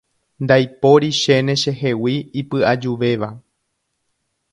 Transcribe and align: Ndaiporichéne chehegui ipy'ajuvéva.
Ndaiporichéne 0.45 1.53
chehegui 1.61 2.15
ipy'ajuvéva. 2.41 3.29